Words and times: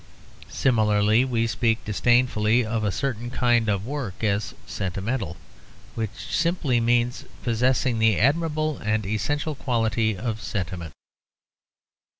Similarly 0.49 1.23
we 1.23 1.45
speak 1.45 1.85
disdainfully 1.85 2.65
of 2.65 2.83
a 2.83 2.91
certain 2.91 3.29
kind 3.29 3.69
of 3.69 3.85
work 3.85 4.23
as 4.23 4.55
sentimental, 4.65 5.37
which 5.93 6.09
simply 6.31 6.79
means 6.79 7.25
possessing 7.43 7.99
the 7.99 8.19
admirable 8.19 8.79
and 8.79 9.05
essential 9.05 9.53
quality 9.53 10.17
of 10.17 10.41
sentiment. 10.41 10.93